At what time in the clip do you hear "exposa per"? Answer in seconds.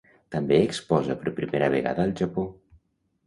0.69-1.33